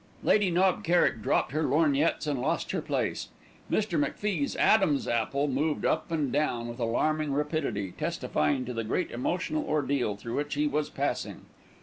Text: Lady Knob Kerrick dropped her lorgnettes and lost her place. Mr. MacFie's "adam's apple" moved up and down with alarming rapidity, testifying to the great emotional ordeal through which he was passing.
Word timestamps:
Lady 0.23 0.49
Knob 0.49 0.83
Kerrick 0.83 1.21
dropped 1.21 1.51
her 1.51 1.61
lorgnettes 1.61 2.25
and 2.25 2.41
lost 2.41 2.71
her 2.71 2.81
place. 2.81 3.27
Mr. 3.69 3.99
MacFie's 3.99 4.55
"adam's 4.55 5.07
apple" 5.07 5.47
moved 5.47 5.85
up 5.85 6.09
and 6.09 6.31
down 6.33 6.67
with 6.67 6.79
alarming 6.79 7.31
rapidity, 7.33 7.91
testifying 7.95 8.65
to 8.65 8.73
the 8.73 8.83
great 8.83 9.11
emotional 9.11 9.63
ordeal 9.63 10.15
through 10.15 10.37
which 10.37 10.55
he 10.55 10.65
was 10.65 10.89
passing. 10.89 11.41